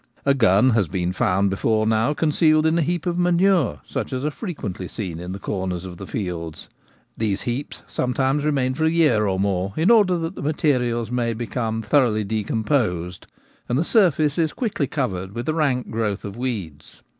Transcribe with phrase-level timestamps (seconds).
[0.25, 4.25] A gun has been found before now concealed in a heap of manure, such as
[4.25, 6.69] are frequently seen in the corners of the fields.
[7.15, 11.35] These heaps sometimes remain for a year or more in order that the materials may
[11.35, 13.27] become thoroughly decomposed,
[13.69, 17.03] and the surface is quickly covered with a rank growth of weeds.